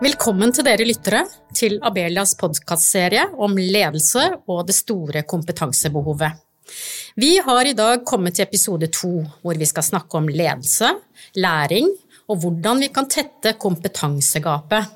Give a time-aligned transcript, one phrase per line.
[0.00, 1.18] Velkommen til dere lyttere
[1.52, 6.38] til Abelias podkastserie om ledelse og det store kompetansebehovet.
[7.20, 9.10] Vi har i dag kommet til episode to,
[9.44, 10.88] hvor vi skal snakke om ledelse,
[11.36, 11.90] læring
[12.32, 14.88] og hvordan vi kan tette kompetansegapet.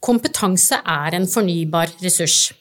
[0.00, 2.54] Kompetanse er en fornybar ressurs,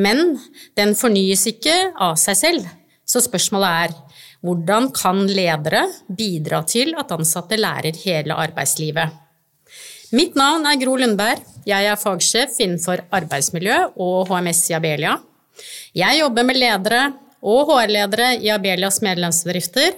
[0.00, 0.38] men
[0.72, 2.70] den fornyes ikke av seg selv.
[3.04, 3.98] Så spørsmålet er
[4.40, 9.20] hvordan kan ledere bidra til at ansatte lærer hele arbeidslivet?
[10.14, 11.40] Mitt navn er Gro Lundberg.
[11.66, 15.16] Jeg er fagsjef innenfor arbeidsmiljø og HMS i Abelia.
[15.96, 17.00] Jeg jobber med ledere
[17.42, 19.96] og HR-ledere i Abelias medlemsbedrifter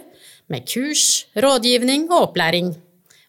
[0.48, 2.72] med kurs, rådgivning og opplæring.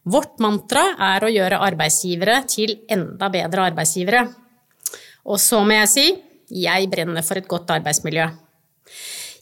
[0.08, 4.24] Vårt mantra er å gjøre arbeidsgivere til enda bedre arbeidsgivere.
[5.28, 6.08] Og så må jeg si
[6.64, 8.30] jeg brenner for et godt arbeidsmiljø.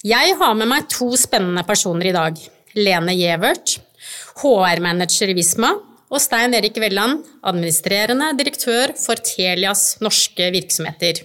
[0.02, 2.46] Jeg har med meg to spennende personer i dag.
[2.74, 3.76] Lene Gjevert,
[4.42, 5.76] HR-manager i Visma,
[6.10, 11.24] og Stein Erik Velland, administrerende direktør for Telias norske virksomheter.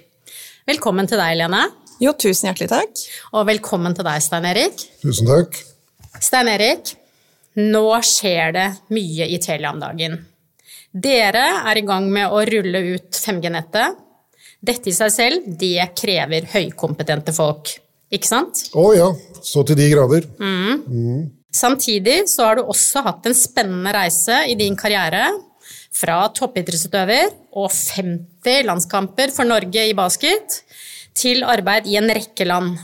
[0.70, 1.66] Velkommen til deg, Lene.
[2.02, 3.04] Jo, tusen hjertelig takk.
[3.38, 4.82] Og velkommen til deg, Stein Erik.
[5.04, 5.60] Tusen takk.
[6.22, 6.96] Stein Erik,
[7.60, 10.18] nå skjer det mye i Telia om dagen.
[10.92, 14.00] Dere er i gang med å rulle ut 5G-nettet.
[14.62, 17.72] Dette i seg selv, det krever høykompetente folk,
[18.14, 18.66] ikke sant?
[18.78, 19.08] Å ja,
[19.46, 20.28] så til de grader.
[20.42, 20.84] Mm.
[20.86, 21.22] Mm.
[21.52, 25.28] Samtidig så har du også hatt en spennende reise i din karriere.
[25.92, 30.62] Fra toppidrettsutøver og 50 landskamper for Norge i basket
[31.18, 32.78] til arbeid i en rekke land.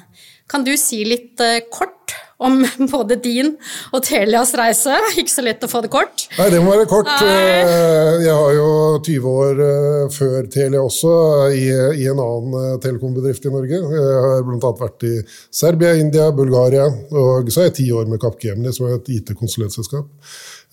[0.51, 2.59] Kan du si litt eh, kort om
[2.93, 3.53] både din
[3.91, 4.97] og Telias reise?
[5.17, 6.27] Ikke så lett å få det kort.
[6.37, 7.09] Nei, det må være kort.
[7.09, 7.37] Nei.
[7.61, 8.67] Eh, jeg har jo
[9.07, 11.13] 20 år eh, før Telia også
[11.55, 11.65] i,
[12.03, 13.81] i en annen telekombedrift i Norge.
[13.81, 14.73] Jeg har bl.a.
[14.83, 15.15] vært i
[15.61, 20.07] Serbia, India, Bulgaria, og så har jeg ti år med Capgemini, som er et IT-konsulentselskap.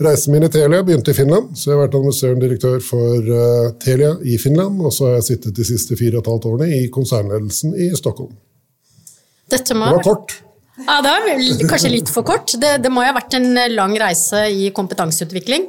[0.05, 3.35] Reisen min i Telia begynte i Finland, så jeg har vært administrerende direktør for
[3.83, 4.81] Telia i Finland.
[4.83, 7.93] Og så har jeg sittet de siste fire og et halvt årene i konsernledelsen i
[7.95, 8.35] Stockholm.
[9.55, 10.35] Dette må det var kort.
[10.83, 12.57] Ja, Det var kanskje litt for kort.
[12.59, 15.69] Det, det, må jo ha vært en lang reise i kompetanseutvikling?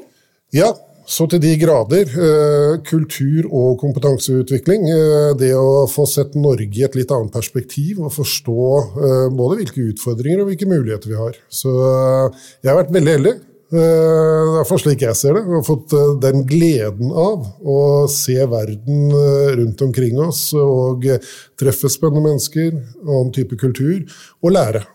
[0.55, 0.71] Ja,
[1.05, 2.09] så til de grader.
[2.09, 4.87] Eh, kultur- og kompetanseutvikling.
[4.89, 9.59] Eh, det å få sett Norge i et litt annet perspektiv og forstå eh, både
[9.61, 11.37] hvilke utfordringer og hvilke muligheter vi har.
[11.49, 13.35] Så jeg har vært veldig heldig.
[13.75, 15.45] I hvert fall slik jeg ser det.
[15.47, 15.93] Vi har fått
[16.23, 17.77] den gleden av å
[18.11, 19.13] se verden
[19.59, 21.05] rundt omkring oss og
[21.59, 22.75] treffe spennende mennesker,
[23.05, 24.03] annen type kultur,
[24.41, 24.85] og lære.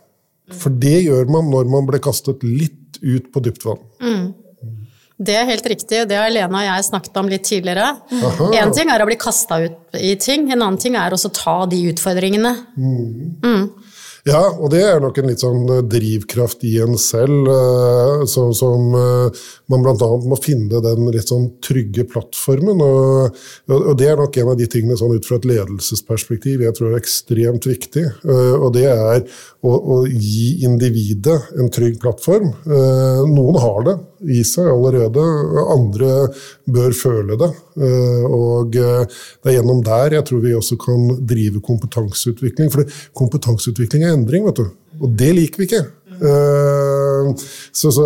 [0.58, 3.82] For det gjør man når man ble kastet litt ut på dypt vann.
[4.02, 4.30] Mm.
[5.20, 7.90] Det er helt riktig, det har Lena og jeg snakket om litt tidligere.
[8.56, 11.34] Én ting er å bli kasta ut i ting, en annen ting er også å
[11.36, 12.54] ta de utfordringene.
[12.80, 13.34] Mm.
[13.44, 13.66] Mm.
[14.28, 17.48] Ja, og det er nok en litt sånn eh, drivkraft i en selv,
[18.28, 20.08] så, som, uh, man bl.a.
[20.28, 22.82] må finne den litt sånn trygge plattformen.
[22.84, 23.38] Og,
[23.72, 26.92] og, det er nok en av de tingene sånn ut fra et ledelsesperspektiv jeg tror
[26.92, 28.04] er ekstremt viktig.
[28.60, 29.22] Og det er
[29.64, 32.50] å, å, gi individet en trygg plattform.
[33.30, 33.96] noen har det
[34.36, 35.22] i seg allerede,
[35.72, 36.10] andre
[36.68, 37.50] bør føle det.
[38.28, 42.72] og det er gjennom der jeg tror vi også kan drive kompetanseutvikling.
[42.74, 44.68] For kompetanseutvikling er endring, vet du.
[45.00, 45.82] Og det liker vi ikke.
[46.20, 47.30] Uh,
[47.72, 48.04] så, så,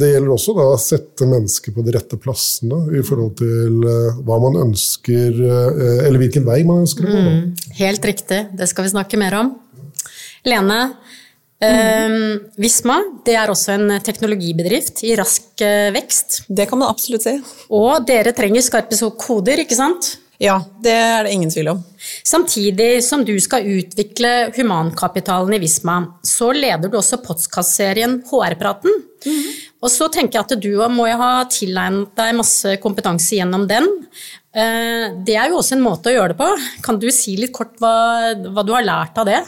[0.00, 4.22] det gjelder også da å sette mennesker på de rette plassene i forhold til uh,
[4.24, 5.36] hva man ønsker,
[6.06, 7.24] eller hvilken vei man ønsker å gå.
[7.26, 8.42] Mm, helt riktig.
[8.56, 9.52] Det skal vi snakke mer om.
[10.48, 10.78] Lene,
[11.60, 12.54] mm.
[12.62, 12.96] Visma
[13.26, 16.44] det er også en teknologibedrift i rask vekst.
[16.46, 17.34] Det kan man absolutt si.
[17.74, 20.14] Og dere trenger skarpe koder, ikke sant?
[20.38, 21.80] Ja, det er det ingen tvil om.
[22.26, 29.02] Samtidig som du skal utvikle humankapitalen i Visma, så leder du også podkastserien HR-praten.
[29.26, 29.56] Mm -hmm.
[29.82, 33.84] Og så tenker jeg at du må ha tilegnet deg masse kompetanse gjennom den.
[34.54, 36.48] Eh, det er jo også en måte å gjøre det på.
[36.82, 39.42] Kan du si litt kort hva, hva du har lært av det?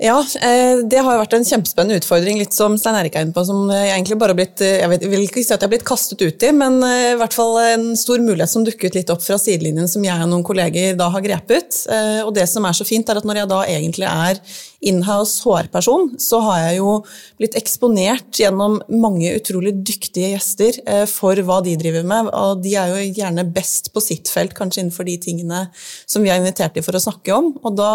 [0.00, 3.42] Ja, eh, det har vært en kjempespennende utfordring, litt som Stein Erik er inne på,
[3.44, 5.66] som jeg egentlig bare har blitt eh, Jeg, vet, jeg vil ikke si at jeg
[5.66, 8.96] har blitt kastet ut i, men eh, i hvert fall en stor mulighet som dukket
[8.96, 11.82] litt opp fra sidelinjen, som jeg og noen kolleger da har grepet.
[12.24, 14.40] Og det som er så fint, er at når jeg da egentlig er
[14.88, 16.94] inhouse HR-person, så har jeg jo
[17.36, 20.78] blitt eksponert gjennom mange utrolig dyktige gjester
[21.12, 24.86] for hva de driver med, og de er jo gjerne best på sitt felt, kanskje
[24.86, 25.66] innenfor de tingene
[26.08, 27.52] som vi har invitert dem for å snakke om.
[27.60, 27.92] Og da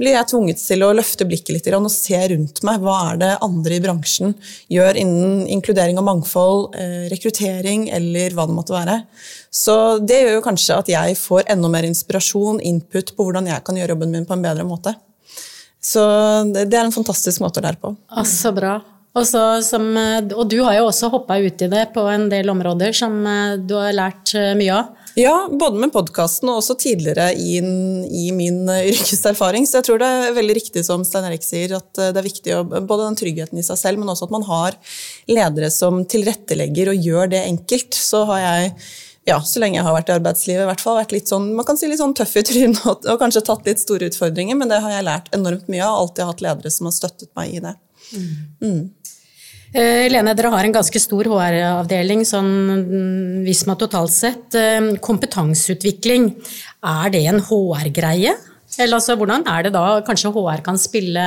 [0.00, 2.80] blir jeg tvunget til å løfte blikket blikket litt og se rundt meg.
[2.80, 4.34] Hva er det andre i bransjen
[4.72, 9.02] gjør innen inkludering og mangfold, eh, rekruttering eller hva det måtte være.
[9.50, 13.64] Så det gjør jo kanskje at jeg får enda mer inspirasjon, input på hvordan jeg
[13.64, 14.94] kan gjøre jobben min på en bedre måte.
[15.86, 16.02] Så
[16.52, 17.94] det er en fantastisk måte å lære på.
[18.10, 18.80] Ah, så bra.
[19.16, 19.88] Og, så, som,
[20.36, 23.16] og, du har jo også hoppa uti det på en del områder som
[23.64, 24.92] du har lært mye av.
[25.16, 29.64] Ja, både med podkasten og også tidligere i, i, min yrkeserfaring.
[29.64, 32.52] Så jeg tror det er veldig riktig som Stein Erik sier, at det er viktig
[32.52, 34.76] å, både den tryggheten i seg selv, men også at man har
[35.32, 37.96] ledere som tilrettelegger og gjør det enkelt.
[37.96, 38.74] Så har jeg
[39.26, 41.66] ja, så lenge jeg har vært i arbeidslivet, i hvert fall vært litt sånn, man
[41.66, 44.70] kan si litt sånn tøff i trynet og, og, kanskje tatt litt store utfordringer, men
[44.70, 45.96] det har jeg lært enormt mye av.
[46.04, 47.72] Alltid hatt ledere som har støttet meg i det.
[48.12, 48.28] Mm.
[48.62, 48.84] Mm.
[49.76, 52.52] Uh, Lene, dere har en ganske stor HR-avdeling sånn
[53.44, 54.56] hvis Visma totalt sett.
[54.56, 56.30] Uh, kompetanseutvikling,
[56.80, 58.32] er det en HR-greie?
[58.76, 61.26] Eller altså, hvordan er det da kanskje HR kan spille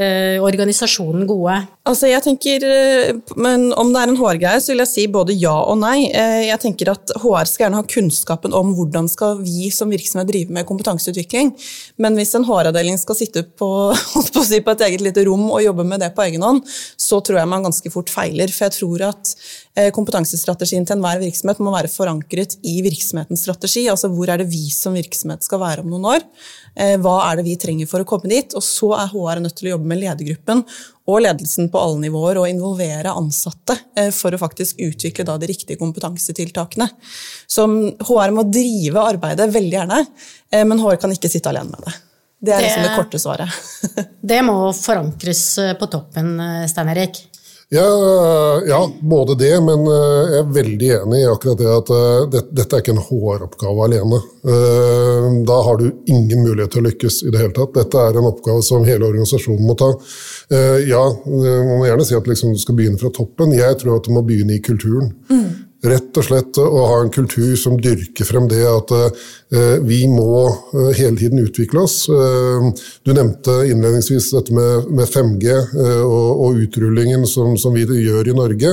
[0.00, 1.60] uh, organisasjonen gode?
[1.84, 5.34] Altså, jeg tenker, eh, men Om det er en HR-greie, så vil jeg si både
[5.36, 6.08] ja og nei.
[6.08, 10.30] Eh, jeg tenker at HR skal gjerne ha kunnskapen om hvordan skal vi som virksomhet
[10.30, 11.52] drive med kompetanseutvikling.
[12.00, 13.68] Men hvis en HR-avdeling skal sitte på,
[14.32, 16.62] på, et eget lite rom og jobbe med det på egen hånd,
[16.96, 18.48] så tror jeg man ganske fort feiler.
[18.48, 19.34] For jeg tror at
[19.76, 23.90] eh, kompetansestrategien til enhver virksomhet må være forankret i virksomhetens strategi.
[23.92, 26.28] Altså hvor er det vi som virksomhet skal være om noen år?
[26.74, 28.50] Hva er det vi trenger for å komme dit?
[28.58, 30.62] Og så er HR nødt til å jobbe med ledergruppen
[31.10, 35.80] og ledelsen på alle nivåer og involvere ansatte eh, for å faktisk utvikle de riktige
[35.80, 36.88] kompetansetiltakene.
[37.46, 37.66] Så
[38.08, 40.00] HR må drive arbeidet veldig gjerne,
[40.50, 41.94] eh, men HR kan ikke sitte alene med det.
[42.44, 43.60] Det er liksom det korte svaret.
[44.32, 46.34] det må forankres eh, på toppen,
[46.70, 47.22] Stein Erik?
[47.74, 51.90] Ja, ja, både det, men jeg er veldig enig i akkurat det at
[52.54, 54.20] dette er ikke en HR-oppgave alene.
[55.48, 57.74] Da har du ingen mulighet til å lykkes i det hele tatt.
[57.74, 59.90] Dette er en oppgave som hele organisasjonen må ta.
[60.86, 63.56] Ja, man må gjerne si at liksom du skal begynne fra toppen.
[63.58, 65.10] Jeg tror at du må begynne i kulturen.
[65.32, 65.48] Mm.
[65.84, 69.24] Rett og slett å ha en kultur som dyrker frem det at uh,
[69.84, 72.06] vi må uh, hele tiden utvikle oss.
[73.04, 75.54] du nevnte innledningsvis dette med, med 5G
[76.04, 78.72] og, utrullingen som, vi gjør i Norge.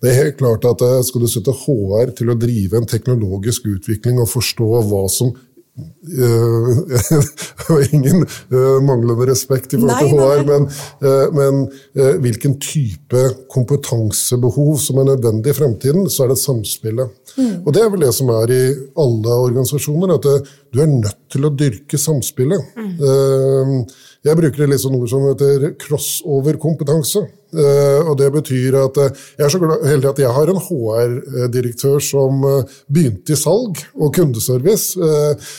[0.00, 4.20] Det er helt klart at Skal du sette HR til å drive en teknologisk utvikling
[4.20, 5.32] og forstå hva som
[6.24, 10.66] uh, ingen uh, manglende respekt i forhold til HR, men,
[11.04, 13.22] uh, men hvilken type
[13.52, 17.16] kompetansebehov som er nødvendig i fremtiden, så er det samspillet.
[17.36, 17.56] Mm.
[17.64, 18.62] Og det er vel det som er i
[19.04, 20.28] alle organisasjoner, at
[20.74, 22.74] du er nødt til å dyrke samspillet.
[22.76, 23.84] Mm.
[24.20, 27.22] Jeg bruker litt sånn ord som heter crossover-kompetanse.
[27.50, 31.96] Uh, og det betyr at uh, Jeg er så heldig at jeg har en HR-direktør
[32.04, 34.94] som uh, begynte i salg og kundeservice.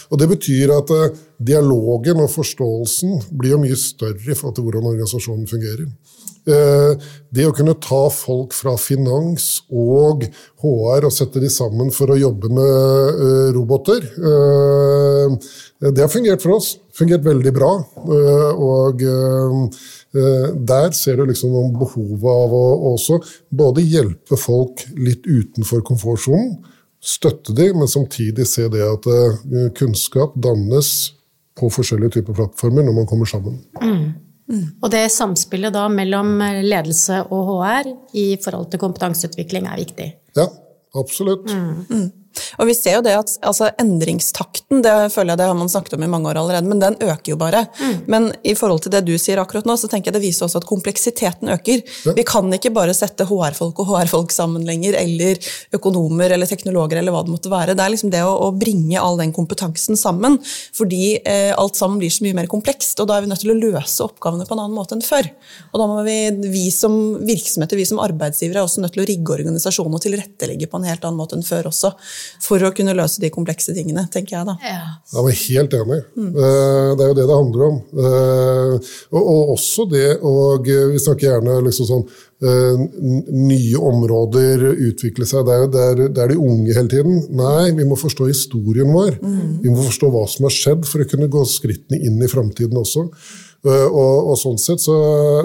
[0.08, 0.94] og det betyr at
[1.42, 5.90] dialogen og forståelsen blir mye større i forhold til hvordan organisasjonen fungerer.
[6.42, 10.24] Det å kunne ta folk fra finans og
[10.64, 13.22] HR og sette de sammen for å jobbe med
[13.58, 14.08] roboter,
[15.86, 17.72] det har fungert for oss fungert veldig bra.
[18.18, 23.20] Eh, og eh, der ser du liksom noen behovet av å også
[23.50, 26.60] både hjelpe folk litt utenfor komfortsonen,
[27.02, 30.92] støtte dem, men samtidig se det at eh, kunnskap dannes
[31.58, 33.60] på forskjellige typer plattformer når man kommer sammen.
[33.82, 34.12] Mm.
[34.52, 34.64] Mm.
[34.84, 36.34] Og det samspillet da mellom
[36.66, 40.08] ledelse og HR i forhold til kompetanseutvikling er viktig?
[40.36, 40.48] Ja,
[41.00, 41.48] absolutt.
[41.48, 42.10] Mm.
[42.60, 45.96] Og vi ser jo det at altså, Endringstakten det føler jeg det har man snakket
[45.98, 47.64] om i mange år allerede, men den øker jo bare.
[47.80, 47.96] Mm.
[48.12, 50.62] Men i forhold til det du sier akkurat nå, så tenker jeg det viser også
[50.62, 51.84] at kompleksiteten øker.
[52.06, 52.16] Ja.
[52.18, 55.40] Vi kan ikke bare sette HR-folk og HR-folk sammen lenger, eller
[55.76, 57.76] økonomer eller teknologer eller hva det måtte være.
[57.78, 60.38] Det er liksom det å, å bringe all den kompetansen sammen,
[60.78, 63.00] fordi eh, alt sammen blir så mye mer komplekst.
[63.02, 65.30] Og da er vi nødt til å løse oppgavene på en annen måte enn før.
[65.72, 66.18] Og da må vi,
[66.52, 66.98] vi som
[67.28, 70.90] virksomheter, vi som arbeidsgivere, er også nødt til å rigge organisasjonen og tilrettelegge på en
[70.90, 71.94] helt annen måte enn før også
[72.42, 74.56] for å kunne løse de komplekse tingene, tenker jeg da.
[74.66, 74.82] Ja,
[75.14, 76.00] jeg er helt enig.
[76.16, 76.32] Mm.
[76.36, 77.80] Det er jo det det handler om.
[78.08, 82.04] Eh, og også det, og vi snakker gjerne liksom sånn
[82.46, 82.82] eh,
[83.36, 85.46] nye områder utvikle seg.
[85.48, 87.22] Det er, det, er, det er, de unge hele tiden.
[87.38, 89.20] Nei, vi må forstå historien vår.
[89.22, 89.62] Mm.
[89.64, 92.82] Vi må forstå hva som har skjedd, for å kunne gå skrittene inn i framtiden
[92.82, 93.08] også.
[93.62, 94.96] Eh, og, og, sånn sett så,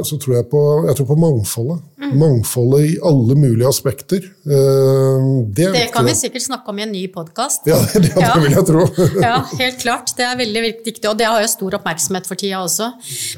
[0.07, 1.83] så, tror jeg på, jeg tror på mangfoldet.
[2.01, 2.15] Mm.
[2.23, 4.25] Mangfoldet i alle mulige aspekter.
[4.25, 7.69] Eh, det, det kan vi sikkert snakke om i en ny podkast.
[7.69, 8.87] Ja, det, ja, det vil jeg tro.
[9.27, 10.17] ja, helt klart.
[10.17, 12.89] Det er veldig viktig, og det har jo stor oppmerksomhet for tida også.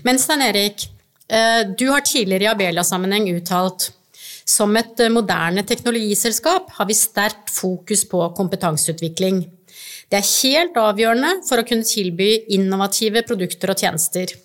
[0.07, 0.87] Men Stein Erik,
[1.27, 3.91] eh, du har tidligere i Abelia-sammenheng uttalt
[4.49, 9.43] som et moderne teknologiselskap har vi sterkt fokus på kompetanseutvikling.
[10.09, 14.39] Det er helt avgjørende for å kunne tilby innovative produkter og tjenester.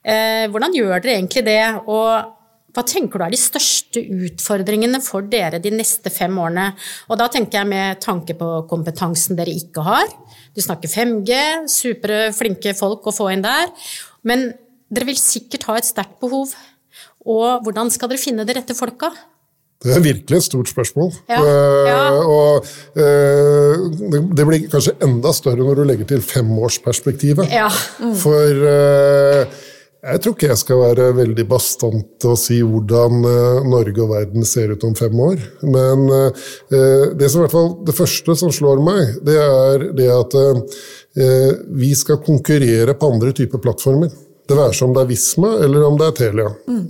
[0.00, 2.36] Eh, hvordan gjør dere egentlig det, og
[2.70, 6.68] hva tenker du er de største utfordringene for dere de neste fem årene?
[7.10, 10.06] Og da tenker jeg med tanke på kompetansen dere ikke har.
[10.54, 11.40] Du snakker 5G,
[11.70, 13.72] supre, flinke folk å få inn der.
[14.26, 14.52] Men
[14.90, 16.54] dere vil sikkert ha et sterkt behov.
[17.26, 19.10] Og hvordan skal dere finne de rette folka?
[19.80, 21.10] Det er virkelig et stort spørsmål.
[21.30, 21.40] Ja,
[21.88, 22.00] ja.
[22.12, 22.66] Uh, og
[23.00, 23.86] uh,
[24.36, 27.48] det, blir kanskje enda større når du legger til femårsperspektivet.
[27.48, 27.70] Ja.
[28.20, 29.62] For eh,
[30.00, 34.46] jeg tror ikke jeg skal være veldig bastant å si hvordan eh, Norge og verden
[34.48, 35.42] ser ut om fem år.
[35.66, 36.48] Men eh,
[37.20, 41.52] det, som i hvert fall, det første som slår meg, det er det at eh,
[41.76, 44.12] vi skal konkurrere på andre typer plattformer.
[44.50, 46.48] Det være seg om det er Visma eller om det er Telia.
[46.66, 46.80] Mm.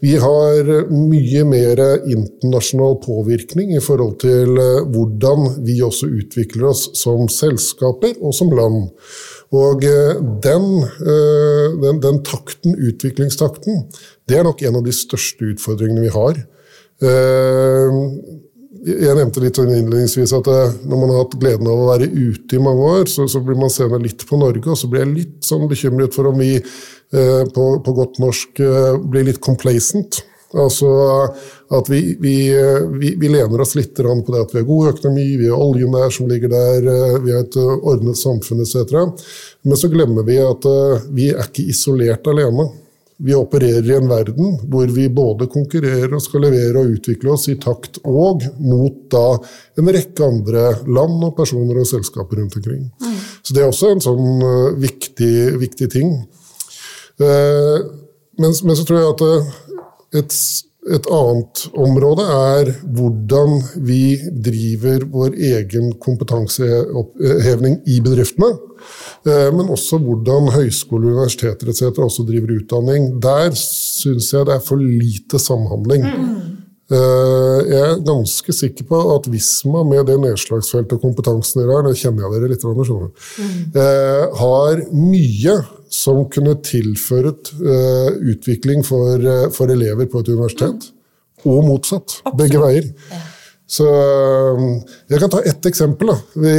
[0.00, 6.86] vi har mye mer internasjonal påvirkning i forhold til eh, hvordan vi også utvikler oss
[6.96, 8.88] som selskaper og som land.
[9.56, 13.86] Og eh, den, eh, den, den takten, utviklingstakten,
[14.28, 16.42] det er nok en av de største utfordringene vi har.
[17.00, 17.96] Eh,
[18.88, 20.46] Jeg nevnte litt sånn innledningsvis at
[20.86, 23.58] når man har hatt gleden av å være ute i mange år, så, så blir
[23.58, 26.60] man seende litt på Norge, og så blir jeg litt sånn bekymret for om vi
[27.10, 28.62] på, på godt norsk
[29.10, 30.20] blir litt complacent.
[30.54, 30.88] Altså
[31.70, 34.88] at vi, vi, eh, vi, vi lener oss litt på det at vi har god
[34.94, 38.62] økonomi, vi har oljen der som ligger der, eh, vi har et eh, ordnet samfunn
[38.64, 38.94] etc.
[39.62, 40.64] Men så glemmer vi at
[41.12, 42.70] vi er ikke isolert alene.
[43.18, 47.48] Vi opererer i en verden hvor vi både konkurrerer og skal levere og utvikle oss
[47.50, 49.26] i takt og mot da
[49.80, 52.86] en rekke andre land og personer og selskaper rundt omkring.
[53.42, 54.46] Så det er også en sånn
[54.78, 56.14] viktig, viktig ting.
[57.18, 60.38] Men, men så tror jeg at et,
[60.94, 64.16] et annet område er hvordan vi
[64.48, 68.50] driver vår egen kompetanseheving i bedriftene.
[69.26, 71.98] Eh, Men også hvordan høyskoler, universiteter etc.
[71.98, 73.10] også driver utdanning.
[73.20, 76.04] Der syns jeg det er for lite samhandling.
[76.88, 81.82] Eh, Jeg er ganske sikker på at Visma, med det nedslagsfeltet og kompetansen dere har,
[81.84, 83.10] det kjenner jeg dere litt, skjønner
[83.76, 85.58] eh, har mye
[85.94, 90.90] som kunne tilført uh, utvikling for, uh, for elever på et universitet.
[91.46, 92.20] Og motsatt.
[92.38, 92.88] Begge veier.
[93.68, 94.60] Så øh,
[95.10, 96.08] Jeg kan ta ett eksempel.
[96.34, 96.54] Vi,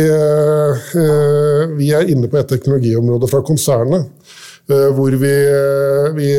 [1.75, 4.05] vi er inne på et teknologiområde fra konsernet.
[4.69, 5.33] Hvor vi,
[6.15, 6.29] vi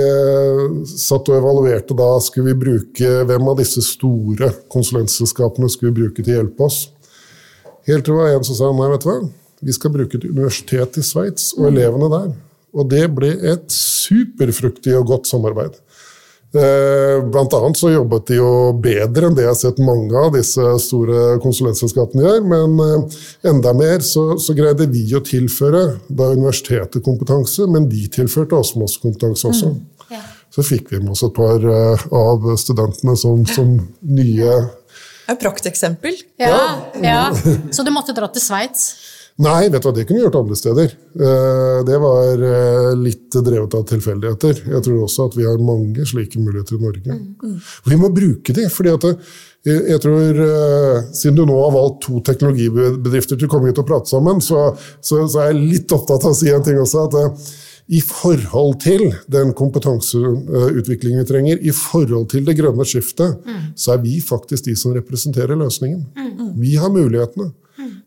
[0.87, 6.23] satt og evaluerte da skulle vi bruke hvem av disse store konsulentselskapene skulle vi bruke
[6.23, 6.85] til å hjelpe oss.
[7.91, 9.19] Helt til det var en som sa nei, vet du hva,
[9.61, 12.31] vi skal bruke et universitet i Sveits og elevene der.
[12.77, 15.79] Og det ble et superfruktig og godt samarbeid.
[16.51, 20.33] Eh, Blant annet så jobbet de jo bedre enn det jeg har sett mange av
[20.35, 23.21] disse store konsulentselskapene gjør, men eh,
[23.53, 28.75] enda mer så, så greide vi å tilføre da universitetet kompetanse, men de tilførte oss
[28.81, 29.71] masse kompetanse også.
[30.11, 30.25] Ja.
[30.51, 33.77] Så fikk vi med oss et par eh, av studentene som, som
[34.11, 34.59] nye
[35.31, 36.19] Et prakteksempel.
[36.43, 37.23] Ja, ja.
[37.71, 38.89] Så du måtte dra til Sveits?
[39.41, 40.91] Nei, vet du hva, det kunne vi gjort andre steder.
[41.17, 44.65] Eh, Det var eh, litt drevet av tilfeldigheter.
[44.69, 47.17] Jeg tror også at vi har mange slike muligheter i Norge.
[47.89, 49.17] Vi må bruke de, fordi at eh,
[49.65, 50.39] jeg tror,
[51.17, 54.71] Siden du nå har valgt to teknologibedrifter til å komme hit og prate sammen, så,
[55.01, 57.09] så, så er jeg litt opptatt av å si en ting også.
[57.09, 57.51] at
[57.91, 63.41] i forhold til den kompetanseutviklingen vi trenger, i forhold til det grønne skiftet,
[63.75, 66.05] så er vi faktisk de som representerer løsningen.
[66.61, 67.51] Vi har mulighetene.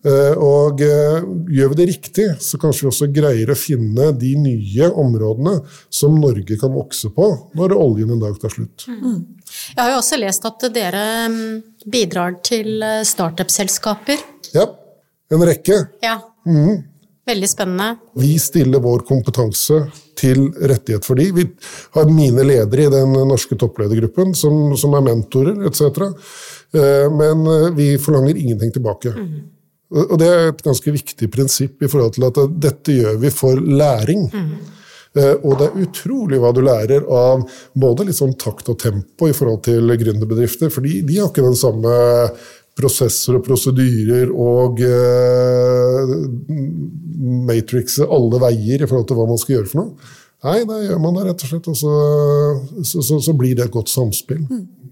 [0.04, 1.24] Eh, Og eh,
[1.56, 5.54] gjør vi det riktig, så kanskje vi også greier å finne de nye områdene
[5.88, 8.84] som Norge kan vokse på når oljen en dag tar slutt.
[8.90, 11.46] Jeg har jo også lest at dere mm,
[11.94, 14.20] bidrar til eh, startup-selskaper.
[14.56, 14.68] Ja,
[15.32, 15.86] en rekke.
[16.04, 16.18] Ja.
[17.24, 17.94] Veldig spennende.
[18.20, 19.86] Vi stiller vår kompetanse
[20.20, 21.30] til rettighet for de.
[21.32, 21.46] Vi
[21.96, 26.04] har mine ledere i den norske toppledergruppen som, som er mentorer etc.
[27.16, 27.48] Men
[27.78, 29.14] vi forlanger ingenting tilbake.
[29.16, 29.53] Og
[29.94, 33.34] og det er et ganske viktig prinsipp i forhold til at eh, dette gjør vi
[33.34, 34.30] for læring.
[34.34, 34.54] Mm.
[35.14, 37.44] Og det er utrolig hva du lærer av
[37.78, 41.60] både litt sånn takt og tempo i forhold til gründerbedrifter, for de, har ikke den
[41.60, 41.92] samme
[42.74, 46.14] prosesser og prosedyrer og eh,
[47.46, 50.14] matrixet alle veier i forhold til hva man skal gjøre for noe.
[50.44, 51.94] Nei, da gjør man det rett og slett, og så,
[52.84, 54.42] så, så, så blir det et godt samspill.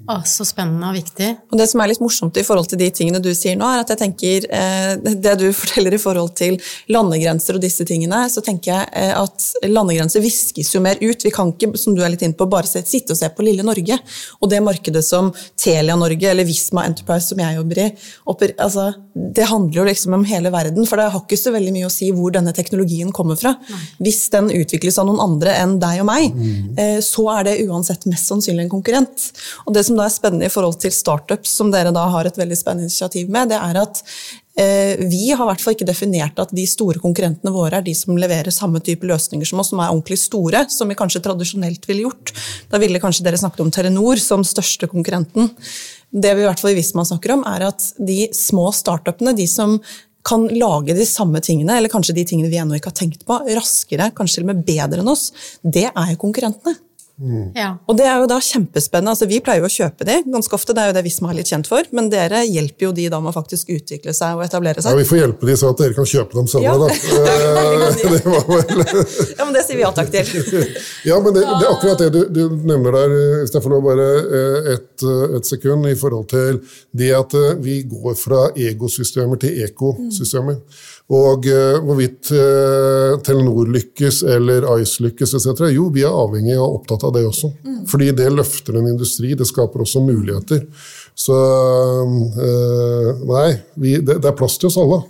[0.09, 1.27] Å, så spennende og viktig.
[1.51, 3.83] Og Det som er litt morsomt i forhold til de tingene du sier nå, er
[3.83, 6.57] at jeg tenker eh, Det du forteller i forhold til
[6.91, 11.25] landegrenser og disse tingene, så tenker jeg eh, at landegrenser viskes jo mer ut.
[11.25, 13.65] Vi kan ikke, som du er litt inne på, bare sitte og se på lille
[13.67, 13.99] Norge.
[14.41, 15.29] Og det markedet som
[15.59, 17.87] Telia Norge eller Visma Enterprise, som jeg jobber i,
[18.31, 20.87] opper, altså, det handler jo liksom om hele verden.
[20.89, 23.53] For det har ikke så veldig mye å si hvor denne teknologien kommer fra.
[24.01, 26.41] Hvis den utvikles av noen andre enn deg og meg,
[26.79, 29.29] eh, så er det uansett mest sannsynlig en konkurrent.
[29.67, 32.39] Og det som da er spennende i forhold til startups, som dere da har et
[32.41, 34.01] veldig spennende initiativ med, det er at
[34.55, 37.93] Eh, vi har i hvert fall ikke definert at de store konkurrentene våre er de
[37.95, 41.87] som leverer samme type løsninger som oss, som er ordentlig store, som vi kanskje tradisjonelt
[41.87, 42.33] ville gjort.
[42.71, 45.53] Da ville kanskje dere snakket om Telenor som største konkurrenten.
[46.11, 49.47] Det vi i hvert fall i Visma snakker om, er at de små startupene, de
[49.47, 49.79] som
[50.27, 53.39] kan lage de samme tingene, eller kanskje de tingene vi ennå ikke har tenkt på,
[53.55, 55.31] raskere, kanskje til og med bedre enn oss,
[55.63, 56.75] det er jo konkurrentene.
[57.21, 57.51] Mm.
[57.55, 57.69] Ja.
[57.85, 59.13] Og det er jo da kjempespennende.
[59.13, 61.37] altså Vi pleier jo å kjøpe de ganske ofte, det er jo det Visma er
[61.37, 64.45] litt kjent for, men dere hjelper jo de da med å faktisk utvikle seg og
[64.45, 64.95] etablere seg.
[64.95, 66.73] Ja, Vi får hjelpe de så at dere kan kjøpe dem selv, ja.
[66.81, 66.87] da.
[68.01, 68.21] det
[69.37, 70.31] ja, men det sier vi ja takk til.
[71.09, 73.85] ja, men det, det, er akkurat det du, du nevner der, hvis jeg får lov
[73.85, 76.61] bare eh, et, eh, et, sekund, i forhold til
[76.97, 80.57] det at eh, vi går fra egosystemer til ekosystemer.
[80.57, 80.89] Mm.
[81.11, 85.65] Og uh, hvorvidt uh, Telenor lykkes eller Ice lykkes etc.
[85.73, 87.51] Jo, vi er avhengig og opptatt av det også.
[87.65, 87.83] Mm.
[87.91, 89.33] Fordi det løfter en industri.
[89.35, 90.63] Det skaper også muligheter.
[91.17, 95.01] Så uh, nei, vi, det, det, er plass til oss alle.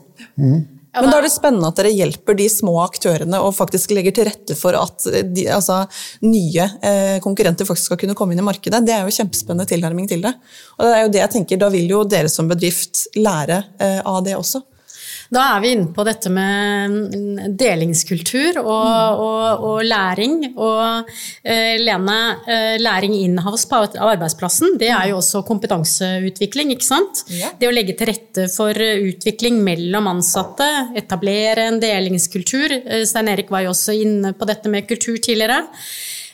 [0.41, 0.61] Mm.
[0.91, 4.27] Men da er det spennende at dere hjelper de små aktørene og faktisk legger til
[4.27, 5.85] rette for at de, altså,
[6.25, 8.81] nye eh, konkurrenter faktisk skal kunne komme inn i markedet.
[8.83, 10.33] Det er jo kjempespennende tilnærming til det.
[10.75, 14.01] Og det er jo det jeg tenker, Da vil jo dere som bedrift lære eh,
[14.03, 14.65] av det også.
[15.31, 19.21] Da er vi inne på dette med delingskultur og, mm.
[19.23, 20.35] og, og læring.
[20.51, 27.23] Og uh, Lene, uh, læring in-house på arbeidsplassen, det er jo også kompetanseutvikling, ikke sant?
[27.31, 27.53] Ja.
[27.55, 30.67] Det å legge til rette for utvikling mellom ansatte,
[30.99, 32.75] etablere en delingskultur.
[33.07, 35.63] Stein Erik var jo også inne på dette med kultur tidligere.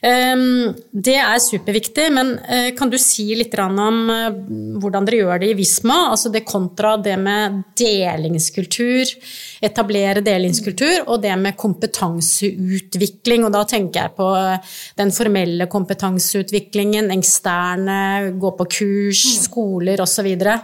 [0.06, 4.36] Ehm, det er superviktig, men eh, kan du si litt om eh,
[4.82, 5.98] hvordan dere gjør det i Visma?
[6.12, 9.13] Altså det kontra det med delingskultur,
[9.66, 13.48] etablere delingskultur, og det med kompetanseutvikling.
[13.48, 18.00] Og da tenker jeg på eh, den formelle kompetanseutviklingen, eksterne,
[18.38, 19.44] gå på kurs, mm.
[19.50, 20.34] skoler osv.
[20.38, 20.62] Ja.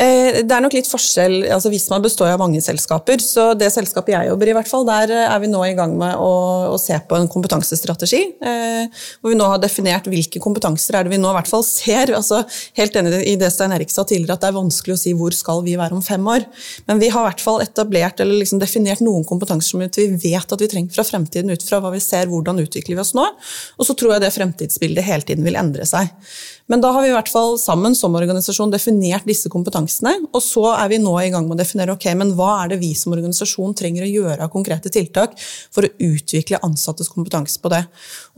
[0.00, 4.14] Eh, det er nok litt forskjell, altså Visma består av mange selskaper, så det selskapet
[4.14, 6.30] jeg jobber i, hvert fall, der er vi nå i gang med å,
[6.72, 8.22] å se på en kompetansestrategi.
[8.40, 11.64] Eh, hvor vi nå har definert hvilke kompetanser er det vi nå i hvert fall
[11.66, 12.14] ser.
[12.20, 12.40] altså
[12.78, 15.36] Helt enig i det Stein Erik sa tidligere, at det er vanskelig å si hvor
[15.36, 16.46] skal vi være om fem år.
[16.88, 20.56] Men vi har i hvert fall etablert eller liksom definert noen kompetanser som vi vet
[20.56, 23.26] at vi trenger fra fremtiden, ut fra hva vi ser, hvordan utvikler vi oss nå.
[23.76, 26.08] Og så tror jeg det fremtidsbildet hele tiden vil endre seg.
[26.70, 30.12] Men da har vi i hvert fall sammen som organisasjon definert disse kompetansene.
[30.30, 32.78] Og så er vi nå i gang med å definere ok, men hva er det
[32.82, 35.34] vi som organisasjon trenger å gjøre av konkrete tiltak
[35.74, 37.82] for å utvikle ansattes kompetanse på det.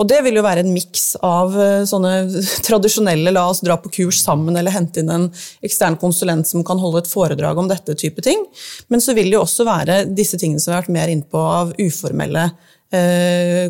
[0.00, 2.14] Og det vil jo være en miks av eh, sånne
[2.68, 5.28] tradisjonelle la oss dra på kurs sammen eller hente inn en
[5.60, 8.46] ekstern konsulent som kan holde et foredrag om dette type ting.
[8.88, 11.48] Men så vil det jo også være disse tingene som vi har vært mer innpå
[11.60, 12.48] av uformelle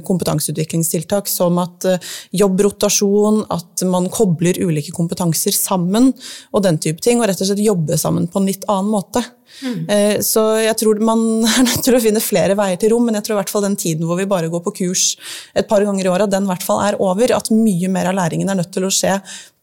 [0.06, 2.10] kompetanseutviklingstiltak som at eh,
[2.42, 6.10] jobbrotasjon, at man kobler ulike kompetanser sammen
[6.50, 9.22] og den type ting, og rett og slett jobbe sammen på en litt annen måte.
[9.62, 9.78] Mm.
[9.88, 13.18] Eh, så jeg tror man er nødt til å finne flere veier til rom, men
[13.18, 15.06] jeg tror i hvert fall den tiden hvor vi bare går på kurs
[15.54, 17.36] et par ganger i året, den i hvert fall er over.
[17.36, 19.18] At mye mer av læringen er nødt til å skje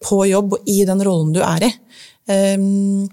[0.05, 1.73] på jobb og i den rollen du er i.
[2.29, 3.09] Um,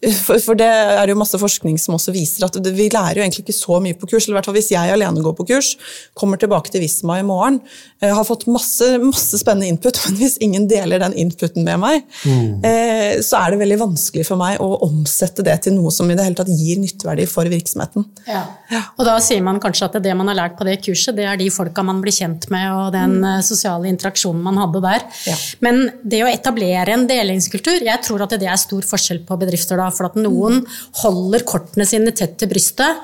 [0.00, 3.24] for, for, det er jo masse forskning som også viser at det, vi lærer jo
[3.24, 4.24] egentlig ikke så mye på kurs.
[4.24, 5.74] eller i hvert fall Hvis jeg alene går på kurs,
[6.16, 7.58] kommer tilbake til Visma i morgen,
[8.00, 12.06] eh, har fått masse, masse spennende input, men hvis ingen deler den inputen med meg,
[12.24, 12.64] mm.
[12.64, 16.16] eh, så er det veldig vanskelig for meg å omsette det til noe som i
[16.16, 18.08] det hele tatt gir nytteverdi for virksomheten.
[18.24, 18.46] Ja.
[18.72, 18.82] Ja.
[18.96, 21.36] Og da sier man kanskje at det man har lært på det kurset, det er
[21.40, 23.28] de folka man blir kjent med, og den mm.
[23.30, 25.04] Eh, sosiale interaksjonen man hadde der.
[25.28, 25.36] Ja.
[25.64, 29.76] Men det å etablere en delingskultur, jeg tror at det er stor forskjell på bedrifter
[29.76, 30.60] da for at noen
[31.02, 33.00] holder kortene sine tett til brystet.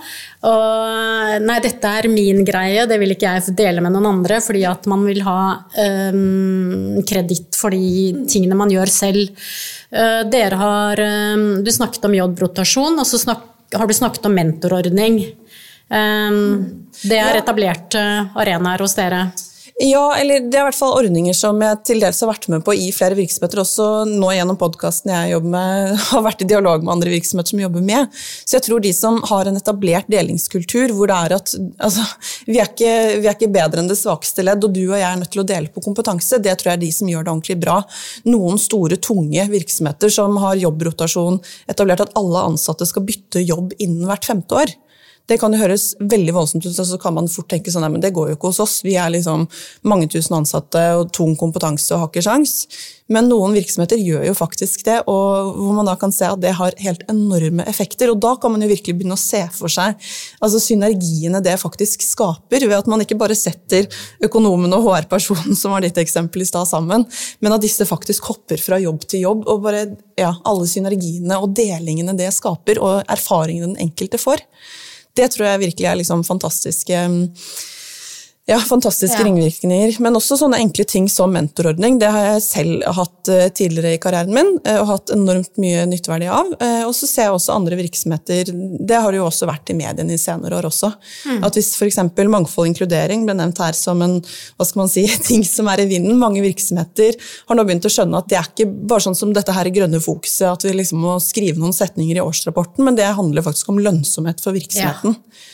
[0.46, 4.62] Og nei, dette er min greie, det vil ikke jeg dele med noen andre, fordi
[4.68, 5.38] at man vil ha
[6.12, 9.49] um, kreditt for de tingene man gjør selv.
[9.90, 13.42] Uh, dere har um, Du snakket om jodbrotasjon, og så snak,
[13.75, 15.22] har du snakket om mentorordning.
[15.90, 18.07] Um, det er etablerte
[18.38, 19.27] arenaer hos dere.
[19.76, 22.62] Ja, eller det er i hvert fall ordninger som jeg til dels har vært med
[22.64, 23.60] på i flere virksomheter.
[23.60, 27.60] Også nå gjennom podkasten jeg jobber med, har vært i dialog med andre virksomheter som
[27.60, 28.14] jobber med.
[28.16, 32.06] Så jeg tror de som har en etablert delingskultur hvor det er at altså,
[32.46, 35.06] vi, er ikke, vi, er ikke, bedre enn det svakeste ledd, og du og jeg
[35.10, 37.34] er nødt til å dele på kompetanse, det tror jeg er de som gjør det
[37.34, 37.76] ordentlig bra.
[38.32, 41.36] Noen store, tunge virksomheter som har jobbrotasjon,
[41.68, 44.72] etablert at alle ansatte skal bytte jobb innen hvert femte år.
[45.26, 47.90] Det kan jo høres veldig voldsomt ut, og så kan man fort tenke sånn nei,
[47.96, 48.76] men det går jo ikke hos oss.
[48.86, 49.48] Vi er liksom
[49.90, 52.54] mange tusen ansatte og tung kompetanse og har ikke sjans.
[53.10, 56.54] Men noen virksomheter gjør jo faktisk det, og hvor man da kan se at det
[56.58, 58.10] har helt enorme effekter.
[58.10, 59.94] Og da kan man jo virkelig begynne å se for seg
[60.42, 63.86] altså synergiene det faktisk skaper, ved at man ikke bare setter
[64.26, 67.04] økonomen og HR-personen, som var ditt eksempel i stad, sammen,
[67.42, 69.84] men at disse faktisk hopper fra jobb til jobb, og bare
[70.18, 74.42] ja, alle synergiene og delingene det skaper, og erfaringene den enkelte får.
[75.16, 76.98] Det tror jeg virkelig er liksom fantastiske
[78.48, 79.24] ja, fantastiske ja.
[79.26, 79.96] ringvirkninger.
[79.98, 81.96] Men også sånne enkle ting som mentorordning.
[81.98, 85.82] Det har jeg selv hatt eh, tidligere i karrieren min eh, og hatt enormt mye
[85.90, 86.52] nytteverdi av.
[86.62, 89.76] Eh, og så ser jeg også andre virksomheter Det har det jo også vært i
[89.78, 90.92] mediene i senere år også.
[91.26, 91.40] Mm.
[91.48, 91.98] At hvis f.eks.
[92.06, 95.82] mangfold og inkludering ble nevnt her som en hva skal man si, ting som er
[95.82, 97.18] i vinden Mange virksomheter
[97.50, 99.98] har nå begynt å skjønne at det er ikke bare sånn som dette her grønne
[100.02, 103.82] fokuset, at vi liksom må skrive noen setninger i årsrapporten, men det handler faktisk om
[103.82, 105.18] lønnsomhet for virksomheten.
[105.18, 105.44] Ja.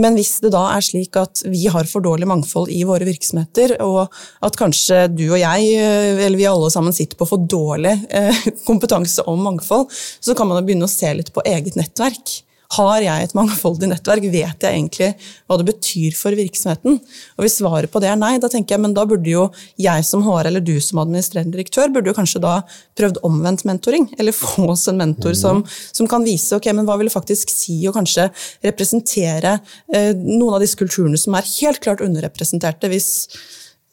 [0.00, 3.76] Men hvis det da er slik at vi har for dårlig mangfold i våre virksomheter,
[3.84, 4.08] og
[4.44, 8.42] at kanskje du og jeg, eh, eller vi alle sammen, sitter på for dårlig eh,
[8.68, 12.40] kompetanse om mangfold, så kan man jo begynne å se litt på eget nettverk.
[12.74, 14.26] Har jeg et mangfoldig nettverk?
[14.32, 15.10] Vet jeg egentlig
[15.46, 16.98] hva det betyr for virksomheten?
[17.36, 19.46] Og Hvis svaret på det er nei, da tenker jeg, men da burde jo
[19.80, 22.56] jeg som HR eller du som administrerende direktør burde jo kanskje da
[22.98, 24.08] prøvd omvendt mentoring.
[24.18, 27.52] Eller få oss en mentor som, som kan vise ok, men hva vil det faktisk
[27.52, 28.30] si å kanskje
[28.64, 29.58] representere
[29.92, 32.90] eh, noen av disse kulturene som er helt klart underrepresenterte.
[32.92, 33.12] hvis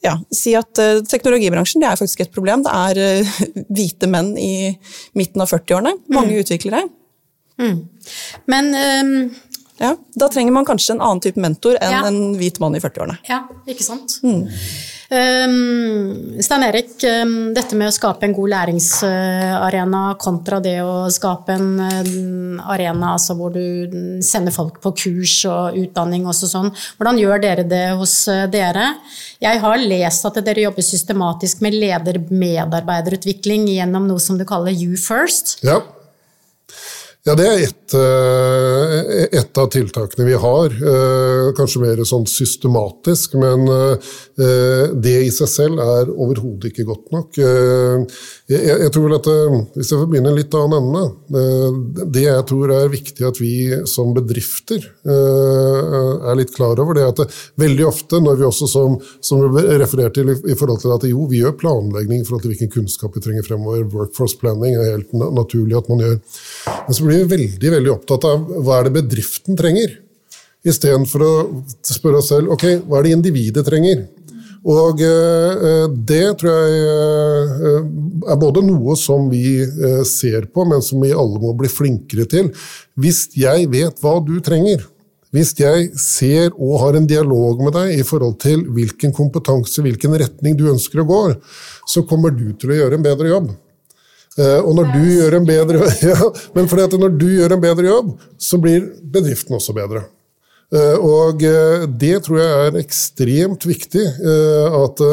[0.02, 2.64] ja, si at uh, Teknologibransjen det er faktisk et problem.
[2.66, 3.36] Det er uh,
[3.76, 4.72] hvite menn i
[5.18, 5.94] midten av 40-årene.
[6.10, 6.42] Mange mm.
[6.42, 6.88] utviklere.
[7.62, 7.80] Mm.
[8.52, 9.16] Men um,
[9.82, 12.02] ja, Da trenger man kanskje en annen type mentor enn ja.
[12.06, 13.18] en hvit mann i 40-årene.
[13.26, 14.20] Ja, ikke sant.
[14.22, 14.44] Mm.
[15.12, 21.58] Um, Stein Erik, um, dette med å skape en god læringsarena kontra det å skape
[21.58, 26.70] en um, arena altså hvor du sender folk på kurs og utdanning og sånn.
[27.00, 28.86] Hvordan gjør dere det hos uh, dere?
[29.44, 34.94] Jeg har lest at dere jobber systematisk med leder-medarbeiderutvikling gjennom noe som du kaller You
[34.96, 35.58] First.
[35.66, 35.82] Ja.
[37.22, 40.74] Ja, det er ett eh, et av tiltakene vi har.
[40.74, 44.16] Eh, kanskje mer sånn systematisk, men eh,
[44.98, 47.38] det i seg selv er overhodet ikke godt nok.
[48.50, 49.30] Jeg tror vel at,
[49.76, 53.52] Hvis jeg får begynne litt annen ende Det jeg tror er viktig at vi
[53.88, 58.98] som bedrifter er litt klar over, det er at veldig ofte, når vi også som,
[59.22, 62.74] som refererer til i forhold til at jo, vi gjør planlegging i forhold til hvilken
[62.74, 66.20] kunnskap vi trenger fremover, workforce planning er helt naturlig at man gjør.
[66.88, 70.00] Men så blir vi veldig veldig opptatt av hva er det bedriften trenger,
[70.68, 71.34] istedenfor å
[71.82, 74.04] spørre oss selv ok, hva er det individet trenger.
[74.62, 77.78] Og eh, det tror jeg eh,
[78.30, 82.28] er både noe som vi eh, ser på, men som vi alle må bli flinkere
[82.30, 82.52] til.
[82.94, 84.86] Hvis jeg vet hva du trenger,
[85.34, 90.14] hvis jeg ser og har en dialog med deg i forhold til hvilken kompetanse, hvilken
[90.20, 91.22] retning du ønsker å gå,
[91.88, 93.52] så kommer du til å gjøre en bedre jobb.
[94.40, 97.64] Eh, og når du gjør en bedre ja, men fordi at når du gjør en
[97.64, 100.06] bedre jobb, så blir bedriften også bedre.
[100.72, 104.06] Eh, og eh, det tror jeg er ekstremt viktig.
[104.82, 105.04] At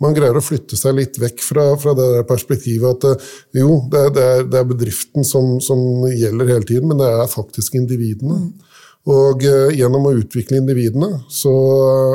[0.00, 3.26] man greier å flytte seg litt vekk fra, fra det perspektivet at
[3.60, 7.76] jo, det er, det er bedriften som, som, gjelder hele tiden, men det er faktisk
[7.76, 8.46] individene.
[8.46, 8.72] Mm.
[9.04, 11.52] Og eh, gjennom å utvikle individene, så,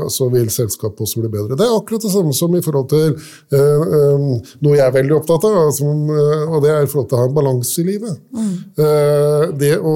[0.10, 1.58] så, vil selskapet også bli bedre.
[1.60, 4.26] Det er akkurat det samme som i forhold til eh, eh,
[4.66, 7.22] noe jeg er veldig opptatt av, altså, eh, og det er i forhold til å
[7.22, 8.18] ha en balanse i livet.
[8.34, 8.52] Mm.
[8.82, 9.96] Eh, det å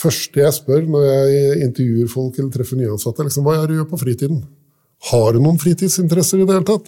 [0.00, 3.82] første jeg spør når jeg intervjuer folk eller treffer nyansatte, liksom, hva er det du
[3.82, 4.44] gjør på fritiden?
[5.10, 6.86] Har du noen fritidsinteresser i det hele tatt?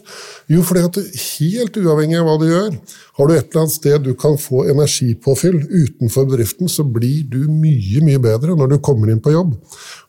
[0.49, 2.71] Jo, fordi at du, helt uavhengig av hva du gjør,
[3.17, 7.47] har du et eller annet sted du kan få energipåfyll utenfor bedriften, så blir du
[7.49, 9.55] mye, mye bedre når du kommer inn på jobb.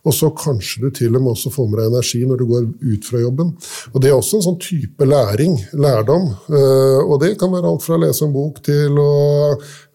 [0.08, 2.68] Og så kanskje du til og med også får med deg energi når du går
[2.68, 3.56] ut fra jobben.
[3.94, 6.30] Og Det er også en sånn type læring, lærdom.
[6.52, 9.12] Eh, og det kan være alt fra å lese en bok til å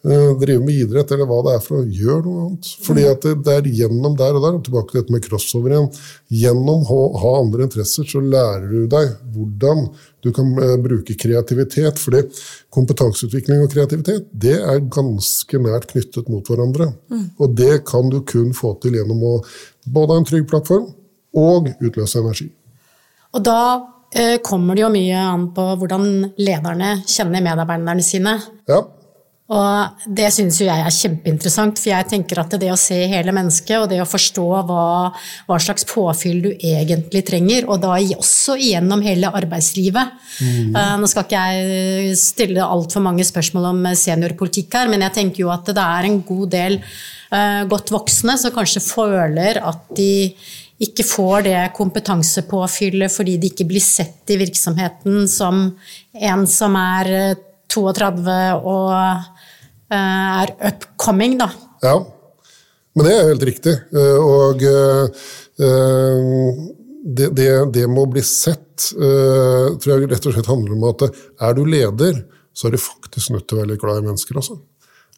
[0.05, 2.71] Eh, drive med idrett eller hva det er for å gjøre noe annet.
[2.83, 5.87] Fordi at det, er gjennom der og der, og tilbake til dette med crossover igjen,
[6.43, 9.85] gjennom å ha andre interesser så lærer du deg hvordan
[10.27, 12.03] du kan uh, bruke kreativitet.
[12.03, 12.25] fordi
[13.03, 16.93] kompetanseutvikling og kreativitet det er ganske nært knyttet mot hverandre.
[17.11, 17.25] Mm.
[17.39, 19.35] Og det kan du kun få til gjennom å
[19.87, 20.89] både ha en trygg plattform
[21.39, 22.49] og utløse energi.
[23.33, 23.61] Og da
[24.15, 28.37] eh, kommer det jo mye an på hvordan lederne kjenner medarbeiderne sine.
[28.69, 28.83] Ja.
[29.53, 33.35] Og det syns jo jeg er kjempeinteressant, for jeg tenker at det å se hele
[33.37, 34.87] mennesket, og det å forstå hva,
[35.49, 40.73] hva slags påfyll du egentlig trenger, og da også gjennom hele arbeidslivet mm.
[40.77, 45.45] uh, Nå skal ikke jeg stille altfor mange spørsmål om seniorpolitikk her, men jeg tenker
[45.45, 50.13] jo at det er en god del uh, godt voksne som kanskje føler at de
[50.83, 55.69] ikke får det kompetansepåfyllet fordi de ikke blir sett i virksomheten som
[56.33, 57.37] en som er
[57.73, 59.32] 32 og Eh,
[59.97, 61.49] er upcoming, da.
[61.83, 61.97] Ja,
[62.97, 63.75] men det er helt riktig.
[63.95, 65.29] Eh, og eh,
[67.03, 71.53] det, det, det må bli sett tror jeg rett og slett handler om at er
[71.55, 72.17] du leder,
[72.51, 74.39] så er du faktisk nødt til å være litt glad i mennesker.
[74.41, 74.57] også.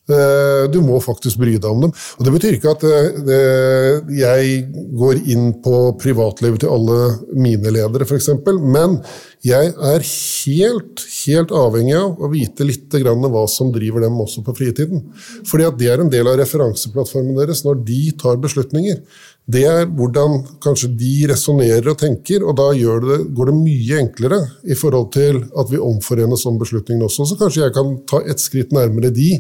[0.04, 1.92] Eh, du må faktisk bry deg om dem.
[2.18, 4.58] Og Det betyr ikke at eh, jeg
[4.92, 6.98] går inn på privatlivet til alle
[7.32, 8.28] mine ledere, f.eks.,
[8.60, 8.98] men
[9.44, 14.44] jeg er helt, helt avhengig av å vite litt grann hva som driver dem også
[14.44, 15.06] på fritiden.
[15.48, 19.00] Fordi at det er en del av referanseplattformen deres når de tar beslutninger.
[19.44, 24.40] Det er hvordan kanskje de resonnerer og tenker, og da det, går det mye enklere
[24.68, 27.28] i forhold til at vi omforenes om beslutningene også.
[27.28, 29.38] Så kanskje jeg kan ta et skritt nærmere de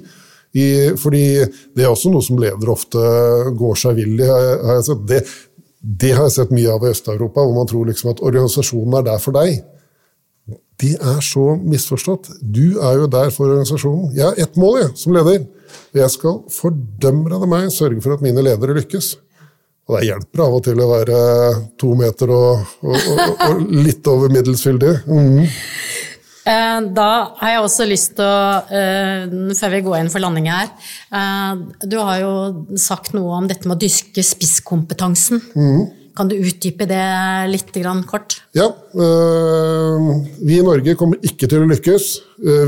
[0.54, 0.66] i,
[1.00, 1.24] fordi
[1.74, 3.02] det er også noe som ledere ofte
[3.58, 4.28] går seg vill i.
[4.30, 5.04] Har jeg sett.
[5.10, 5.20] Det,
[6.04, 9.08] det har jeg sett mye av i Øst-Europa, hvor man tror liksom at organisasjonen er
[9.10, 9.58] der for deg.
[10.80, 12.30] Det er så misforstått.
[12.40, 14.14] Du er jo der for organisasjonen.
[14.16, 15.44] Jeg har ett mål jeg, som leder.
[15.94, 19.14] Jeg skal fordømrende meg sørge for at mine ledere lykkes.
[19.84, 21.16] Og det hjelper av og til å være
[21.80, 24.94] to meter og, og, og, og litt over middels fyldig.
[25.04, 25.42] Mm.
[26.44, 30.50] Eh, da har jeg også lyst til å, eh, før vi går inn for landing
[30.52, 31.54] her eh,
[31.88, 32.32] Du har jo
[32.76, 35.40] sagt noe om dette med å dyrke spisskompetansen.
[35.56, 35.86] Mm.
[36.14, 37.00] Kan du utdype det
[37.50, 37.72] litt
[38.06, 38.36] kort?
[38.54, 38.68] Ja.
[38.94, 42.04] Vi i Norge kommer ikke til å lykkes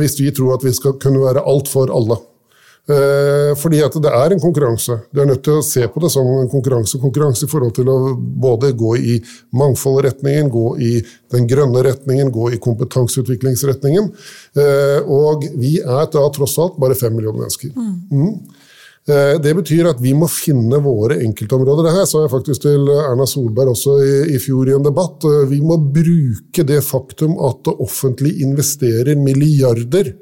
[0.01, 2.19] hvis vi tror at vi skal kunne være alt for alle.
[2.87, 4.95] Eh, fordi at det er en konkurranse.
[5.11, 7.01] Du er nødt til å se på det som en konkurranse.
[7.03, 9.17] Konkurranse i forhold til å både gå i
[9.59, 10.93] mangfoldretningen, gå i
[11.35, 14.07] den grønne retningen, gå i kompetanseutviklingsretningen.
[14.63, 17.73] Eh, og vi er da tross alt bare fem millioner mennesker.
[17.75, 17.97] Mm.
[18.13, 18.63] Mm.
[19.11, 21.89] Eh, det betyr at vi må finne våre enkeltområder.
[21.89, 25.27] Det her sa jeg faktisk til Erna Solberg også i, i fjor i en debatt.
[25.51, 30.15] Vi må bruke det faktum at det offentlige investerer milliarder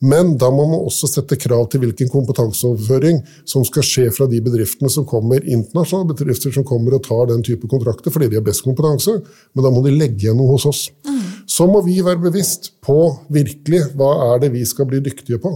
[0.00, 4.38] men da må man også sette krav til hvilken kompetanseoverføring som skal skje fra de
[4.40, 8.46] bedriftene som kommer, internasjonale bedrifter som kommer og tar den type kontrakter fordi de har
[8.46, 9.18] best kompetanse.
[9.52, 10.86] Men da må de legge igjen noe hos oss.
[11.04, 11.20] Mm.
[11.44, 12.96] Så må vi være bevisst på
[13.28, 15.52] virkelig hva er det vi skal bli dyktige på.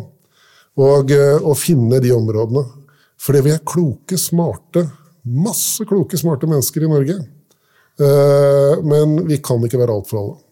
[0.76, 2.66] Og, eh, og finne de områdene.
[3.24, 4.85] Fordi vi er kloke, smarte,
[5.24, 7.16] masse kloke, smarte mennesker i Norge.
[7.96, 10.43] Eh, men vi kan ikke være alt for alle.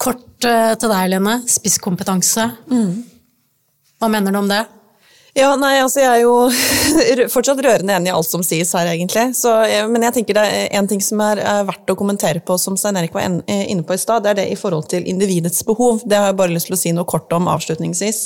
[0.00, 1.40] Kort eh, til deg, Lene.
[1.50, 2.46] Spisskompetanse.
[2.72, 2.92] Mm.
[4.00, 4.64] Hva mener du om det?
[5.36, 9.28] Ja, nei, altså Jeg er jo fortsatt rørende enig i alt som sies her, egentlig.
[9.38, 9.52] Så,
[9.92, 12.78] men jeg tenker det er en ting som er, er verdt å kommentere på, som
[12.80, 15.62] Stein Erik var eh, inne på i stad, det er det i forhold til individets
[15.68, 16.02] behov.
[16.02, 18.24] Det har jeg bare lyst til å si noe kort om avslutningsvis.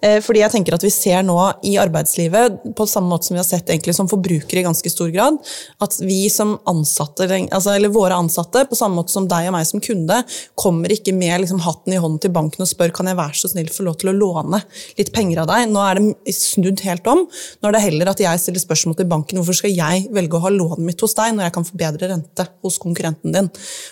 [0.00, 1.36] Eh, fordi jeg tenker at vi ser nå
[1.66, 5.10] i arbeidslivet, på samme måte som vi har sett egentlig som forbrukere i ganske stor
[5.12, 5.36] grad,
[5.84, 9.68] at vi som ansatte, altså, eller våre ansatte, på samme måte som deg og meg
[9.68, 10.22] som kunde,
[10.58, 13.50] kommer ikke med liksom, hatten i hånden til banken og spør kan jeg være så
[13.52, 14.62] snill få lov til å låne
[14.98, 15.68] litt penger av deg.
[15.70, 17.26] Nå er det snudd helt om.
[17.60, 20.44] Nå er det heller at jeg stiller spørsmål til banken hvorfor skal jeg velge å
[20.46, 23.50] ha lånet mitt hos deg når jeg kan få bedre rente hos konkurrenten din.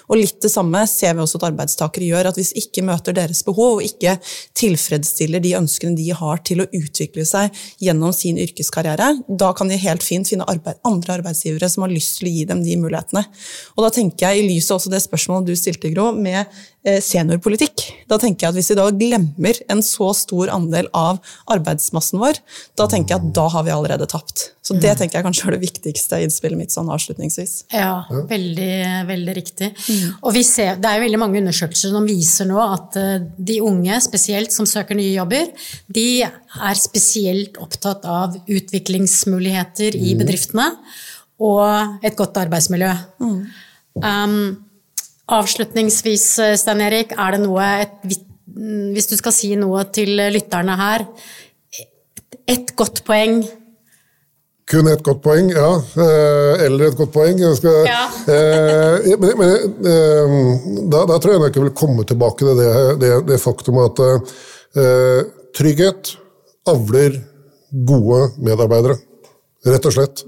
[0.09, 2.31] Og litt det samme ser vi også at arbeidstakere gjør.
[2.31, 4.17] at Hvis ikke møter deres behov og ikke
[4.59, 9.79] tilfredsstiller de ønskene de har til å utvikle seg gjennom sin yrkeskarriere, da kan de
[9.83, 13.25] helt fint finne arbeid, andre arbeidsgivere som har lyst til å gi dem de mulighetene.
[13.77, 16.47] Og da tenker jeg, i lyset også det spørsmålet du stilte, Gro, med
[17.03, 21.19] seniorpolitikk, da tenker jeg at hvis vi da glemmer en så stor andel av
[21.51, 22.39] arbeidsmassen vår,
[22.79, 24.45] da tenker jeg at da har vi allerede tapt.
[24.65, 24.99] Så det mm.
[25.01, 27.55] tenker jeg kanskje er det viktigste innspillet mitt sånn avslutningsvis.
[27.75, 29.71] Ja, veldig, veldig riktig.
[29.75, 30.15] Mm.
[30.23, 33.59] Og vi ser, det er jo veldig mange undersøkelser som viser nå at eh, de
[33.65, 35.51] unge spesielt som søker nye jobber,
[35.93, 40.23] de er spesielt opptatt av utviklingsmuligheter i mm.
[40.23, 40.71] bedriftene
[41.49, 42.95] og et godt arbeidsmiljø.
[43.23, 43.37] Mm.
[43.99, 44.68] Um,
[45.29, 46.27] avslutningsvis,
[46.61, 48.19] Stein Erik, er det noe et,
[48.95, 51.05] Hvis du skal si noe til lytterne her,
[52.49, 53.43] ett godt poeng
[54.69, 55.69] kun ett godt poeng, ja.
[55.97, 57.41] Eh, eller et godt poeng.
[57.57, 58.05] Skal, ja.
[58.35, 60.37] eh, men, men eh,
[60.93, 64.03] da, da, tror jeg jeg ikke vil komme tilbake til det, det, det faktum at
[64.05, 65.23] eh,
[65.57, 66.13] trygghet
[66.69, 67.17] avler
[67.89, 68.99] gode medarbeidere.
[69.69, 70.25] Rett og slett.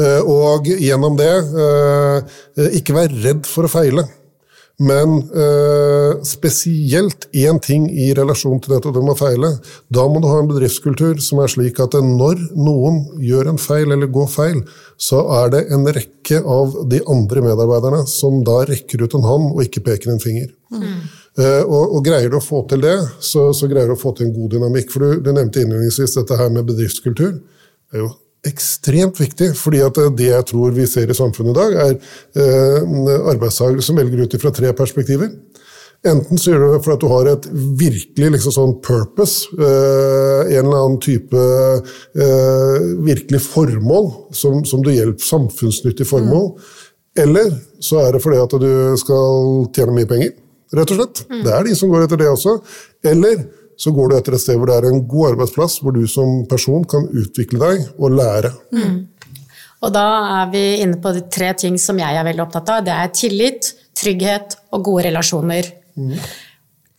[0.00, 4.08] Eh, og gjennom det eh, ikke være redd for å feile.
[4.82, 9.52] Men eh, spesielt én ting i relasjon til dette, det må feile.
[9.92, 13.92] Da må du ha en bedriftskultur som er slik at når noen gjør en feil
[13.94, 14.62] eller går feil,
[14.96, 19.50] så er det en rekke av de andre medarbeiderne som da rekker ut en hånd
[19.52, 20.50] og ikke peker en finger.
[20.72, 20.98] Mm.
[21.38, 24.14] Eh, og, og, Greier du å få til det, så, så, greier du å få
[24.16, 24.90] til en god dynamikk.
[24.92, 27.38] For Du, du nevnte innledningsvis dette her med bedriftskultur.
[27.38, 28.10] Det er jo
[28.46, 33.26] ekstremt viktig, fordi at det jeg tror vi ser i samfunnet i dag, er eh,
[33.30, 35.30] arbeidstakere som velger ut fra tre perspektiver.
[36.02, 37.44] Enten så gjør du det fordi at du har et
[37.78, 44.90] virkelig liksom sånn purpose, eh, en eller annen type eh, virkelig formål som, som du
[44.90, 46.50] hjelper, samfunnsnyttig formål.
[46.56, 46.88] Mm.
[47.22, 50.34] Eller så er det fordi at du skal tjene mye penger,
[50.74, 51.22] rett og slett.
[51.30, 51.42] Mm.
[51.46, 52.56] Det er de som går etter det også.
[53.06, 53.44] Eller
[53.82, 56.44] så går du etter et sted hvor det er en god arbeidsplass, hvor du som
[56.50, 58.52] person kan utvikle deg og lære.
[58.76, 59.00] Mm.
[59.82, 60.04] Og da
[60.38, 62.84] er vi inne på de tre ting som jeg er veldig opptatt av.
[62.86, 65.72] Det er tillit, trygghet og gode relasjoner.
[65.98, 66.14] Mm.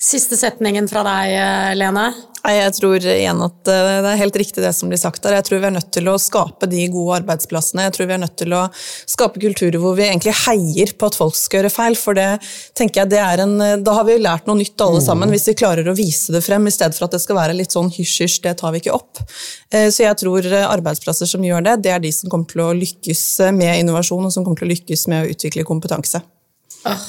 [0.03, 1.37] Siste setningen fra deg,
[1.79, 2.09] Lene?
[2.43, 5.37] Jeg tror igjen at eh, det er helt riktig det som blir sagt der.
[5.37, 7.85] Jeg tror vi er nødt til å skape de gode arbeidsplassene.
[7.85, 11.15] Jeg tror vi er nødt til å skape kulturer hvor vi egentlig heier på at
[11.15, 11.95] folk skal gjøre feil.
[11.95, 12.27] For det
[12.75, 15.55] tenker jeg det er en Da har vi lært noe nytt alle sammen, hvis vi
[15.63, 18.41] klarer å vise det frem, i stedet for at det skal være litt sånn hysj-hysj,
[18.43, 19.23] det tar vi ikke opp.
[19.71, 22.73] Eh, så jeg tror arbeidsplasser som gjør det, det er de som kommer til å
[22.75, 23.23] lykkes
[23.55, 26.19] med innovasjon, og som kommer til å lykkes med å utvikle kompetanse.
[26.83, 27.07] Oh,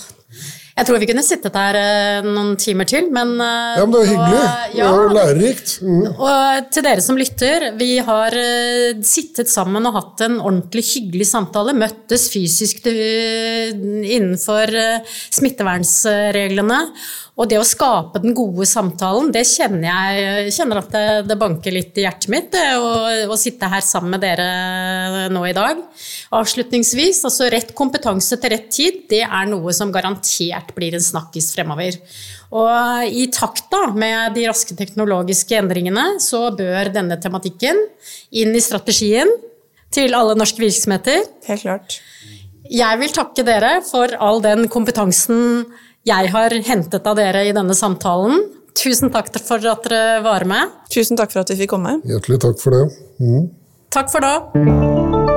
[0.74, 4.00] jeg tror vi kunne sittet her uh, noen timer til, men uh, Ja, men det
[4.00, 4.40] var hyggelig.
[4.40, 5.74] Og, ja, og lærerikt.
[5.86, 6.06] Mm.
[6.12, 8.34] Og til dere som lytter, vi har
[9.06, 11.76] sittet sammen og hatt en ordentlig hyggelig samtale.
[11.78, 14.74] Møttes fysisk innenfor
[15.38, 16.80] smittevernsreglene.
[17.34, 21.74] Og det å skape den gode samtalen, det kjenner jeg kjenner at det, det banker
[21.74, 22.54] litt i hjertet mitt.
[22.54, 22.92] Å,
[23.26, 25.80] å, sitte her sammen med dere nå i dag.
[26.38, 31.50] Avslutningsvis, altså rett kompetanse til rett tid, det er noe som garantert blir en snakkis
[31.56, 31.98] fremover.
[32.54, 37.82] Og i takt da, med de raske teknologiske endringene, så bør denne tematikken
[38.30, 39.32] inn i strategien
[39.94, 41.26] til alle norske virksomheter.
[41.48, 41.98] Helt klart.
[42.70, 45.66] Jeg vil takke dere for all den kompetansen
[46.04, 48.42] jeg har hentet av dere i denne samtalen.
[48.76, 50.74] Tusen takk for at dere var med.
[50.92, 52.00] Tusen takk for at vi fikk komme.
[52.04, 52.84] Hjertelig takk for det.
[53.22, 53.46] Mm.
[53.94, 55.33] Takk for da.